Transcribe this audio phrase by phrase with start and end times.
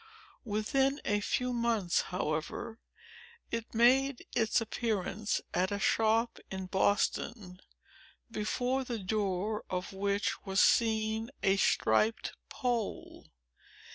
[0.45, 2.79] Within a few months, however,
[3.51, 7.59] it made its appearance at a shop in Boston,
[8.31, 13.27] before the door of which was seen a striped pole.